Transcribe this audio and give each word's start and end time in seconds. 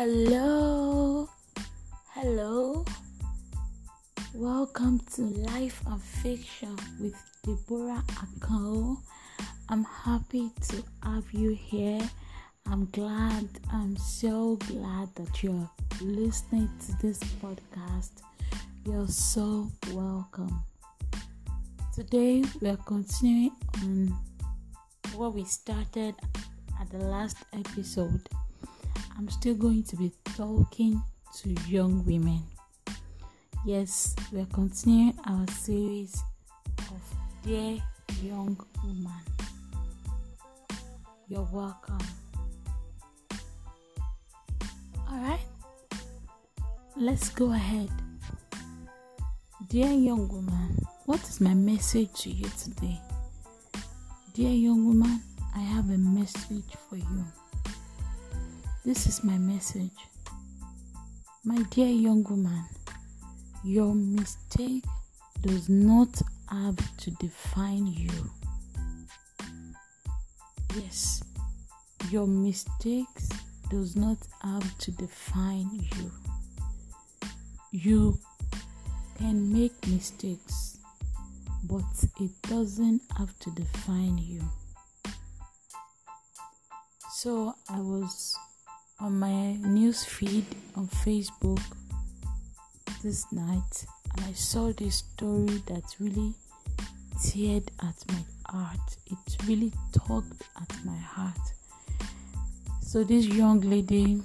Hello, 0.00 1.28
hello. 2.14 2.84
Welcome 4.32 5.00
to 5.16 5.22
Life 5.22 5.82
and 5.88 6.00
Fiction 6.00 6.76
with 7.00 7.16
Deborah 7.42 8.04
Akao. 8.22 8.96
I'm 9.68 9.82
happy 9.82 10.52
to 10.68 10.84
have 11.02 11.24
you 11.32 11.50
here. 11.50 11.98
I'm 12.66 12.86
glad, 12.92 13.48
I'm 13.72 13.96
so 13.96 14.54
glad 14.68 15.12
that 15.16 15.42
you're 15.42 15.68
listening 16.00 16.70
to 16.86 17.02
this 17.02 17.18
podcast. 17.42 18.22
You're 18.86 19.08
so 19.08 19.68
welcome. 19.92 20.62
Today, 21.92 22.44
we 22.60 22.68
are 22.68 22.76
continuing 22.86 23.50
on 23.82 24.16
what 25.16 25.34
we 25.34 25.42
started 25.42 26.14
at 26.80 26.88
the 26.88 26.98
last 26.98 27.38
episode. 27.52 28.28
I'm 29.18 29.28
still 29.28 29.56
going 29.56 29.82
to 29.82 29.96
be 29.96 30.12
talking 30.36 31.02
to 31.38 31.48
young 31.66 32.04
women. 32.06 32.40
Yes, 33.66 34.14
we're 34.30 34.46
continuing 34.46 35.18
our 35.26 35.44
series 35.48 36.22
of 36.78 37.02
Dear 37.42 37.82
Young 38.22 38.56
Woman. 38.80 39.20
You're 41.26 41.48
welcome. 41.52 41.98
Alright, 45.10 45.40
let's 46.96 47.30
go 47.30 47.50
ahead. 47.50 47.90
Dear 49.68 49.90
young 49.90 50.28
woman, 50.28 50.78
what 51.06 51.20
is 51.24 51.40
my 51.40 51.54
message 51.54 52.12
to 52.22 52.30
you 52.30 52.48
today? 52.50 53.00
Dear 54.32 54.52
young 54.52 54.86
woman, 54.86 55.20
I 55.56 55.58
have 55.58 55.90
a 55.90 55.98
message 55.98 56.72
for 56.88 56.94
you. 56.94 57.24
This 58.88 59.06
is 59.06 59.22
my 59.22 59.36
message. 59.36 60.00
My 61.44 61.62
dear 61.64 61.88
young 61.88 62.24
woman, 62.24 62.64
your 63.62 63.94
mistake 63.94 64.82
does 65.42 65.68
not 65.68 66.08
have 66.50 66.78
to 66.96 67.10
define 67.10 67.86
you. 67.86 68.30
Yes, 70.74 71.22
your 72.08 72.26
mistakes 72.26 73.28
does 73.68 73.94
not 73.94 74.16
have 74.42 74.78
to 74.78 74.90
define 74.92 75.68
you. 75.72 76.10
You 77.70 78.18
can 79.18 79.52
make 79.52 79.74
mistakes, 79.86 80.78
but 81.64 81.84
it 82.18 82.30
doesn't 82.40 83.02
have 83.18 83.38
to 83.40 83.50
define 83.50 84.16
you. 84.16 84.40
So 87.10 87.54
I 87.68 87.80
was 87.80 88.34
on 89.00 89.18
my 89.18 89.52
news 89.68 90.04
feed 90.04 90.44
on 90.74 90.88
Facebook 90.88 91.60
this 93.02 93.30
night 93.30 93.86
and 94.16 94.24
I 94.26 94.32
saw 94.32 94.72
this 94.72 94.96
story 94.96 95.62
that 95.66 95.84
really 96.00 96.34
teared 97.18 97.68
at 97.80 97.94
my 98.08 98.22
heart. 98.46 98.96
It 99.06 99.36
really 99.46 99.72
tugged 99.92 100.42
at 100.60 100.84
my 100.84 100.96
heart. 100.96 101.38
So 102.82 103.04
this 103.04 103.26
young 103.26 103.60
lady 103.60 104.20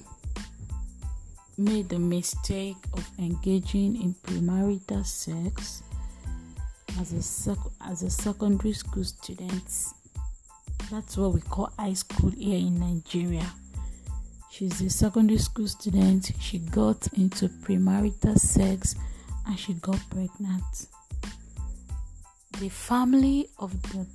made 1.58 1.90
the 1.90 2.00
mistake 2.00 2.78
of 2.94 3.08
engaging 3.20 4.02
in 4.02 4.16
premarital 4.24 5.06
sex 5.06 5.84
as 7.00 7.14
a 7.14 7.22
sec- 7.22 7.58
as 7.86 8.02
a 8.02 8.10
secondary 8.10 8.74
school 8.74 9.04
student. 9.04 9.94
That's 10.90 11.16
what 11.16 11.34
we 11.34 11.42
call 11.42 11.72
high 11.78 11.94
school 11.94 12.32
here 12.32 12.58
in 12.58 12.80
Nigeria. 12.80 13.52
She's 14.54 14.82
a 14.82 14.90
secondary 14.92 15.40
school 15.40 15.68
student. 15.68 16.31
She 16.40 16.59
got 16.59 17.08
into 17.14 17.50
premarital 17.50 18.38
sex 18.38 18.94
and 19.47 19.58
she 19.58 19.74
got 19.74 20.00
pregnant. 20.12 20.86
The 22.59 22.69
family 22.69 23.50
of 23.58 23.72
the 23.81 24.06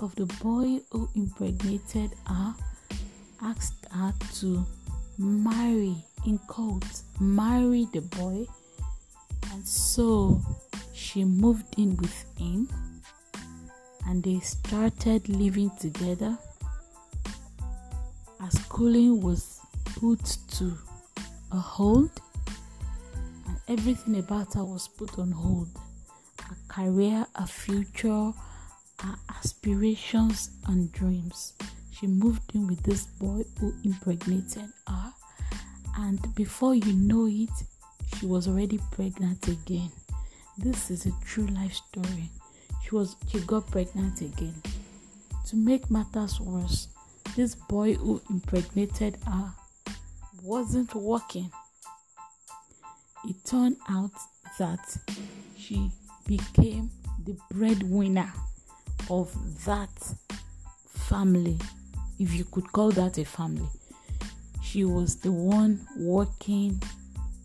of 0.00 0.14
the 0.14 0.24
boy 0.42 0.80
who 0.90 1.10
impregnated 1.14 2.12
her 2.26 2.54
asked 3.42 3.84
her 3.92 4.14
to 4.36 4.64
marry 5.18 5.96
in 6.26 6.38
quotes 6.46 7.02
marry 7.20 7.86
the 7.92 8.00
boy 8.00 8.46
and 9.52 9.68
so 9.68 10.40
she 10.94 11.24
moved 11.24 11.66
in 11.76 11.94
with 11.98 12.24
him 12.38 12.70
and 14.06 14.24
they 14.24 14.40
started 14.40 15.28
living 15.28 15.70
together 15.78 16.38
as 18.40 18.54
schooling 18.54 19.20
was 19.20 19.57
put 19.98 20.36
to 20.48 20.78
a 21.50 21.56
hold 21.56 22.10
and 23.46 23.56
everything 23.66 24.16
about 24.18 24.54
her 24.54 24.64
was 24.64 24.86
put 24.86 25.18
on 25.18 25.32
hold. 25.32 25.68
Her 26.40 26.56
career 26.68 27.26
her 27.34 27.46
future 27.46 28.32
her 29.00 29.14
aspirations 29.28 30.50
and 30.68 30.92
dreams. 30.92 31.54
She 31.90 32.06
moved 32.06 32.54
in 32.54 32.68
with 32.68 32.80
this 32.84 33.06
boy 33.06 33.42
who 33.58 33.74
impregnated 33.84 34.70
her 34.86 35.12
and 35.96 36.34
before 36.36 36.76
you 36.76 36.92
know 36.92 37.26
it 37.26 37.50
she 38.18 38.26
was 38.26 38.46
already 38.46 38.78
pregnant 38.92 39.48
again. 39.48 39.90
This 40.56 40.92
is 40.92 41.06
a 41.06 41.12
true 41.24 41.46
life 41.48 41.74
story. 41.74 42.30
She 42.84 42.94
was 42.94 43.16
she 43.28 43.40
got 43.40 43.66
pregnant 43.66 44.20
again. 44.20 44.62
To 45.48 45.56
make 45.56 45.90
matters 45.90 46.40
worse 46.40 46.86
this 47.34 47.56
boy 47.56 47.94
who 47.94 48.22
impregnated 48.30 49.16
her 49.26 49.52
wasn't 50.42 50.94
working 50.94 51.50
it 53.24 53.36
turned 53.44 53.76
out 53.88 54.12
that 54.58 54.96
she 55.56 55.90
became 56.26 56.90
the 57.24 57.36
breadwinner 57.50 58.32
of 59.10 59.32
that 59.64 59.90
family 60.86 61.58
if 62.18 62.34
you 62.34 62.44
could 62.44 62.70
call 62.72 62.90
that 62.90 63.18
a 63.18 63.24
family 63.24 63.68
she 64.62 64.84
was 64.84 65.16
the 65.16 65.32
one 65.32 65.80
working 65.96 66.80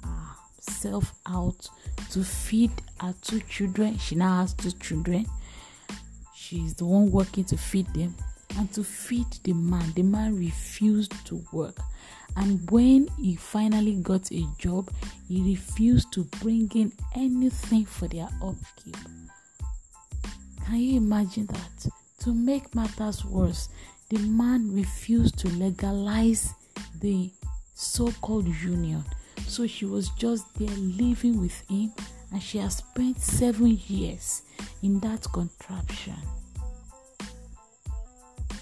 uh, 0.03 0.33
herself 0.57 1.13
out 1.25 1.69
to 2.11 2.23
feed 2.23 2.71
her 2.99 3.15
two 3.21 3.39
children. 3.41 3.97
She 3.97 4.15
now 4.15 4.41
has 4.41 4.53
two 4.53 4.71
children. 4.71 5.25
She's 6.35 6.73
the 6.73 6.85
one 6.85 7.11
working 7.11 7.45
to 7.45 7.57
feed 7.57 7.87
them 7.93 8.13
and 8.57 8.71
to 8.73 8.83
feed 8.83 9.27
the 9.43 9.53
man. 9.53 9.91
The 9.95 10.03
man 10.03 10.37
refused 10.37 11.13
to 11.27 11.43
work. 11.51 11.77
And 12.35 12.69
when 12.71 13.07
he 13.19 13.35
finally 13.35 13.95
got 13.95 14.31
a 14.31 14.45
job, 14.57 14.91
he 15.27 15.41
refused 15.43 16.11
to 16.13 16.23
bring 16.41 16.69
in 16.73 16.91
anything 17.15 17.85
for 17.85 18.07
their 18.07 18.29
upkeep. 18.41 18.97
Can 20.65 20.75
you 20.79 20.97
imagine 20.97 21.47
that? 21.47 21.87
To 22.19 22.33
make 22.33 22.73
matters 22.73 23.25
worse, 23.25 23.69
the 24.09 24.17
man 24.19 24.73
refused 24.73 25.37
to 25.39 25.49
legalize 25.49 26.53
the 27.01 27.29
so 27.75 28.11
called 28.21 28.47
union. 28.47 29.03
So 29.47 29.67
she 29.67 29.85
was 29.85 30.09
just 30.11 30.45
there 30.57 30.69
living 30.69 31.39
with 31.39 31.59
him, 31.69 31.91
and 32.31 32.41
she 32.41 32.59
has 32.59 32.77
spent 32.77 33.19
seven 33.19 33.79
years 33.87 34.43
in 34.81 34.99
that 35.01 35.23
contraption. 35.33 36.15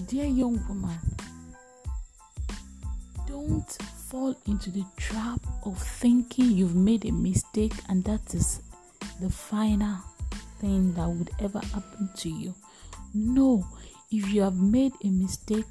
Dear 0.08 0.26
young 0.26 0.60
woman, 0.68 0.98
don't 3.28 3.72
fall 4.10 4.36
into 4.48 4.70
the 4.72 4.86
trap 4.98 5.40
of 5.64 5.78
thinking 5.78 6.52
you've 6.52 6.76
made 6.76 7.06
a 7.06 7.12
mistake 7.12 7.74
and 7.90 8.04
that 8.06 8.34
is 8.34 8.62
the 9.20 9.30
final 9.30 9.98
thing 10.60 10.94
that 10.94 11.08
would 11.08 11.32
ever 11.40 11.60
happen 11.60 12.10
to 12.18 12.30
you. 12.30 12.54
No, 13.14 13.66
if 14.12 14.34
you 14.34 14.42
have 14.42 14.58
made 14.58 14.94
a 15.04 15.10
mistake, 15.10 15.66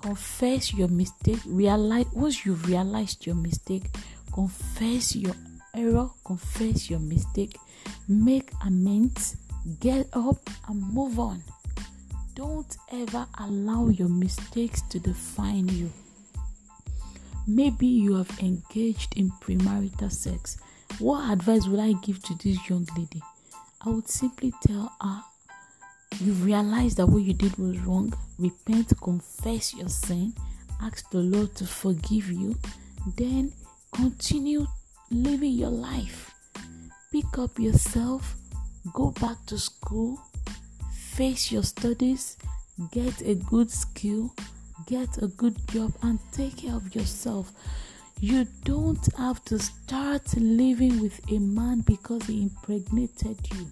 confess 0.00 0.72
your 0.72 0.88
mistake 0.88 1.40
realize 1.46 2.06
once 2.12 2.46
you've 2.46 2.66
realized 2.66 3.26
your 3.26 3.34
mistake 3.34 3.84
confess 4.32 5.14
your 5.14 5.34
error 5.74 6.08
confess 6.24 6.88
your 6.88 7.00
mistake 7.00 7.58
make 8.08 8.50
amends 8.64 9.36
get 9.78 10.06
up 10.14 10.38
and 10.68 10.80
move 10.94 11.18
on 11.18 11.42
don't 12.34 12.76
ever 12.92 13.26
allow 13.38 13.88
your 13.88 14.08
mistakes 14.08 14.82
to 14.90 14.98
define 14.98 15.68
you. 15.68 15.90
Maybe 17.46 17.86
you 17.86 18.14
have 18.16 18.38
engaged 18.40 19.16
in 19.16 19.30
premarital 19.40 20.12
sex. 20.12 20.58
What 20.98 21.32
advice 21.32 21.66
would 21.66 21.80
i 21.80 21.92
give 22.02 22.22
to 22.24 22.34
this 22.34 22.68
young 22.68 22.86
lady? 22.96 23.22
I 23.84 23.88
would 23.88 24.08
simply 24.08 24.52
tell 24.66 24.92
her 25.00 25.22
you 26.18 26.32
realize 26.34 26.96
that 26.96 27.06
what 27.06 27.22
you 27.22 27.32
did 27.32 27.56
was 27.56 27.78
wrong, 27.80 28.12
repent, 28.38 28.92
confess 29.00 29.74
your 29.74 29.88
sin, 29.88 30.34
ask 30.82 31.08
the 31.10 31.18
Lord 31.18 31.54
to 31.56 31.66
forgive 31.66 32.30
you, 32.30 32.56
then 33.16 33.52
continue 33.92 34.66
living 35.10 35.52
your 35.52 35.70
life. 35.70 36.34
Pick 37.10 37.38
up 37.38 37.58
yourself, 37.58 38.36
go 38.92 39.12
back 39.12 39.36
to 39.46 39.58
school, 39.58 40.20
face 41.10 41.50
your 41.50 41.62
studies, 41.62 42.36
get 42.92 43.20
a 43.22 43.34
good 43.34 43.70
skill, 43.70 44.32
get 44.86 45.18
a 45.22 45.26
good 45.26 45.56
job, 45.68 45.92
and 46.02 46.18
take 46.32 46.58
care 46.58 46.74
of 46.74 46.94
yourself. 46.94 47.52
You 48.20 48.46
don't 48.64 49.06
have 49.16 49.44
to 49.46 49.58
start 49.58 50.34
living 50.36 51.00
with 51.00 51.20
a 51.30 51.38
man 51.38 51.80
because 51.80 52.24
he 52.26 52.42
impregnated 52.42 53.38
you. 53.52 53.66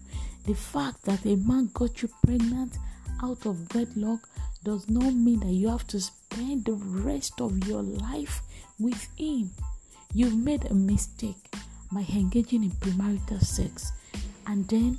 The 0.47 0.55
fact 0.55 1.05
that 1.05 1.25
a 1.27 1.37
man 1.37 1.71
got 1.75 2.03
you 2.03 2.09
pregnant 2.27 2.79
out 3.23 3.47
of 3.47 3.75
wedlock 3.75 4.29
does 4.65 4.89
not 4.89 5.15
mean 5.15 5.41
that 5.41 5.53
you 5.53 5.69
have 5.69 5.87
to 5.89 6.01
spend 6.01 6.65
the 6.65 6.73
rest 6.73 7.41
of 7.41 7.67
your 7.69 7.83
life 7.83 8.43
with 8.79 9.09
him. 9.17 9.51
You've 10.13 10.37
made 10.37 10.65
a 10.65 10.75
mistake 10.75 11.55
by 11.93 12.05
engaging 12.15 12.65
in 12.65 12.71
premarital 12.71 13.43
sex 13.43 13.93
and 14.47 14.67
then 14.69 14.99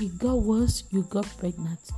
it 0.00 0.18
got 0.18 0.42
worse, 0.42 0.84
you 0.90 1.02
got 1.02 1.26
pregnant. 1.38 1.90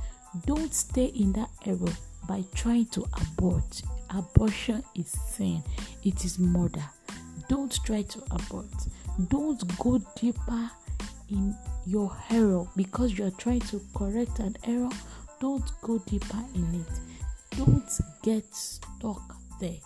Don't 0.45 0.73
stay 0.73 1.05
in 1.05 1.33
that 1.33 1.49
error 1.65 1.93
by 2.27 2.43
trying 2.53 2.85
to 2.87 3.05
abort. 3.21 3.81
Abortion 4.15 4.83
is 4.95 5.11
sin, 5.29 5.63
it 6.03 6.23
is 6.25 6.39
murder. 6.39 6.83
Don't 7.47 7.77
try 7.83 8.03
to 8.03 8.19
abort. 8.31 8.67
Don't 9.29 9.77
go 9.77 9.99
deeper 10.15 10.69
in 11.29 11.55
your 11.85 12.15
error 12.29 12.65
because 12.75 13.17
you 13.17 13.25
are 13.25 13.31
trying 13.31 13.61
to 13.61 13.81
correct 13.95 14.39
an 14.39 14.55
error. 14.65 14.89
Don't 15.39 15.71
go 15.81 15.97
deeper 15.99 16.43
in 16.53 16.81
it. 16.85 17.57
Don't 17.57 17.89
get 18.21 18.45
stuck 18.53 19.35
there. 19.59 19.77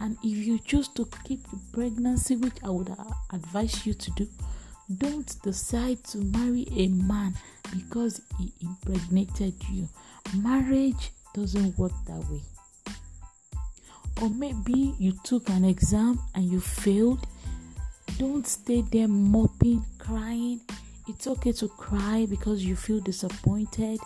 And 0.00 0.16
if 0.22 0.46
you 0.46 0.58
choose 0.60 0.88
to 0.88 1.08
keep 1.24 1.42
the 1.50 1.58
pregnancy, 1.72 2.36
which 2.36 2.56
I 2.62 2.70
would 2.70 2.90
uh, 2.90 2.96
advise 3.32 3.84
you 3.84 3.94
to 3.94 4.10
do, 4.12 4.28
don't 4.96 5.36
decide 5.42 6.02
to 6.04 6.18
marry 6.18 6.66
a 6.76 6.88
man 6.88 7.34
because 7.74 8.22
he 8.38 8.52
impregnated 8.62 9.54
you. 9.70 9.88
Marriage 10.36 11.10
doesn't 11.34 11.78
work 11.78 11.92
that 12.06 12.24
way. 12.30 12.40
Or 14.22 14.30
maybe 14.30 14.94
you 14.98 15.12
took 15.24 15.48
an 15.50 15.64
exam 15.64 16.18
and 16.34 16.44
you 16.44 16.60
failed. 16.60 17.26
Don't 18.18 18.46
stay 18.46 18.80
there 18.80 19.08
moping, 19.08 19.84
crying. 19.98 20.60
It's 21.06 21.26
okay 21.26 21.52
to 21.52 21.68
cry 21.68 22.26
because 22.28 22.64
you 22.64 22.74
feel 22.74 23.00
disappointed, 23.00 24.00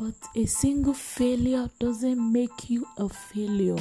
but 0.00 0.14
a 0.34 0.46
single 0.46 0.94
failure 0.94 1.68
doesn't 1.78 2.32
make 2.32 2.70
you 2.70 2.86
a 2.96 3.08
failure. 3.08 3.76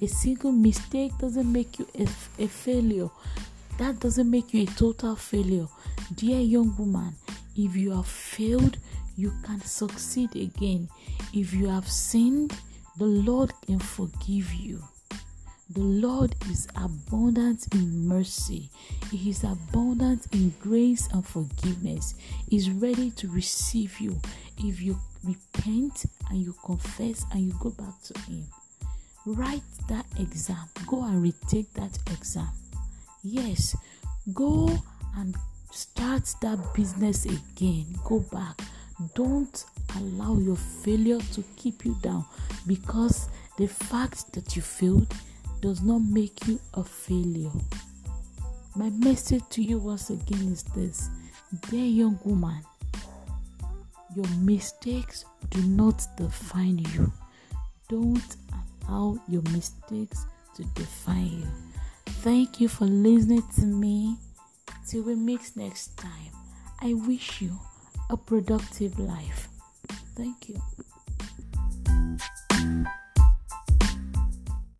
A 0.00 0.06
single 0.06 0.52
mistake 0.52 1.12
doesn't 1.18 1.50
make 1.50 1.78
you 1.78 1.86
a, 1.98 2.08
a 2.42 2.48
failure. 2.48 3.10
That 3.78 4.00
doesn't 4.00 4.30
make 4.30 4.52
you 4.54 4.62
a 4.62 4.66
total 4.66 5.16
failure. 5.16 5.66
Dear 6.14 6.40
young 6.40 6.76
woman, 6.76 7.14
if 7.56 7.76
you 7.76 7.92
have 7.92 8.06
failed, 8.06 8.78
you 9.16 9.32
can 9.44 9.60
succeed 9.60 10.34
again. 10.36 10.88
If 11.32 11.52
you 11.52 11.68
have 11.68 11.88
sinned, 11.88 12.56
the 12.98 13.06
Lord 13.06 13.52
can 13.66 13.78
forgive 13.78 14.52
you. 14.54 14.82
The 15.70 15.80
Lord 15.80 16.34
is 16.50 16.68
abundant 16.76 17.66
in 17.72 18.06
mercy. 18.06 18.70
He 19.10 19.30
is 19.30 19.42
abundant 19.42 20.26
in 20.32 20.52
grace 20.60 21.08
and 21.12 21.26
forgiveness. 21.26 22.14
He 22.48 22.56
is 22.56 22.70
ready 22.70 23.10
to 23.12 23.28
receive 23.28 23.98
you 23.98 24.20
if 24.58 24.82
you 24.82 24.98
repent 25.24 26.04
and 26.28 26.42
you 26.42 26.54
confess 26.64 27.24
and 27.32 27.40
you 27.40 27.54
go 27.58 27.70
back 27.70 28.02
to 28.04 28.20
Him. 28.20 28.44
Write 29.24 29.62
that 29.88 30.04
exam. 30.18 30.68
Go 30.86 31.04
and 31.04 31.22
retake 31.22 31.72
that 31.74 31.98
exam. 32.10 32.48
Yes, 33.24 33.76
go 34.34 34.68
and 35.16 35.36
start 35.70 36.28
that 36.40 36.58
business 36.74 37.24
again. 37.24 37.86
Go 38.04 38.18
back. 38.32 38.60
Don't 39.14 39.64
allow 39.96 40.36
your 40.38 40.56
failure 40.56 41.20
to 41.34 41.44
keep 41.56 41.84
you 41.84 41.96
down 42.02 42.24
because 42.66 43.28
the 43.58 43.68
fact 43.68 44.32
that 44.32 44.56
you 44.56 44.62
failed 44.62 45.14
does 45.60 45.82
not 45.82 46.00
make 46.00 46.48
you 46.48 46.58
a 46.74 46.82
failure. 46.82 47.52
My 48.74 48.90
message 48.90 49.44
to 49.50 49.62
you 49.62 49.78
once 49.78 50.10
again 50.10 50.50
is 50.50 50.64
this 50.64 51.08
Dear 51.70 51.84
young 51.84 52.18
woman, 52.24 52.60
your 54.16 54.28
mistakes 54.38 55.24
do 55.50 55.62
not 55.62 56.04
define 56.16 56.78
you. 56.78 57.12
Don't 57.88 58.36
allow 58.88 59.16
your 59.28 59.42
mistakes 59.52 60.26
to 60.56 60.64
define 60.74 61.38
you. 61.38 61.46
Thank 62.22 62.60
you 62.60 62.68
for 62.68 62.84
listening 62.84 63.42
to 63.56 63.66
me. 63.66 64.16
Till 64.86 65.02
we 65.02 65.16
meet 65.16 65.40
next 65.56 65.96
time, 65.96 66.30
I 66.80 66.94
wish 66.94 67.42
you 67.42 67.58
a 68.10 68.16
productive 68.16 68.96
life. 68.96 69.48
Thank 70.14 70.48
you. 70.48 70.62